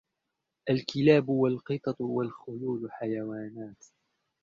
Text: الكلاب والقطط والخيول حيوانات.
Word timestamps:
الكلاب 0.69 1.29
والقطط 1.29 2.01
والخيول 2.01 2.91
حيوانات. 2.91 3.85